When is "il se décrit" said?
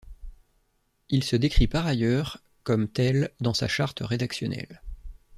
1.09-1.67